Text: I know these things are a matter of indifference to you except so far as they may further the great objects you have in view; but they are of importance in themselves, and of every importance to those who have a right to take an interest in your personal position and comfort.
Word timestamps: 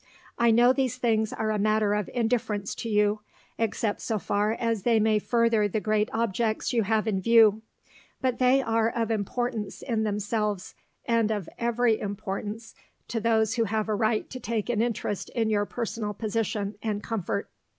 I 0.39 0.49
know 0.49 0.73
these 0.73 0.97
things 0.97 1.31
are 1.31 1.51
a 1.51 1.59
matter 1.59 1.93
of 1.93 2.09
indifference 2.11 2.73
to 2.73 2.89
you 2.89 3.19
except 3.59 4.01
so 4.01 4.17
far 4.17 4.53
as 4.53 4.81
they 4.81 4.99
may 4.99 5.19
further 5.19 5.67
the 5.67 5.79
great 5.79 6.09
objects 6.11 6.73
you 6.73 6.81
have 6.81 7.07
in 7.07 7.21
view; 7.21 7.61
but 8.19 8.39
they 8.39 8.63
are 8.63 8.89
of 8.89 9.11
importance 9.11 9.83
in 9.83 10.01
themselves, 10.01 10.73
and 11.05 11.29
of 11.29 11.47
every 11.59 11.99
importance 11.99 12.73
to 13.09 13.19
those 13.19 13.57
who 13.57 13.65
have 13.65 13.87
a 13.87 13.93
right 13.93 14.27
to 14.31 14.39
take 14.39 14.69
an 14.71 14.81
interest 14.81 15.29
in 15.35 15.51
your 15.51 15.65
personal 15.67 16.15
position 16.15 16.77
and 16.81 17.03
comfort. 17.03 17.47